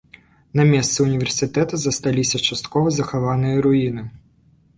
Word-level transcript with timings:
На 0.59 0.63
месцы 0.69 0.97
ўніверсітэта 1.07 1.79
засталіся 1.81 2.37
часткова 2.47 2.87
захаваныя 2.99 3.55
руіны. 3.69 4.03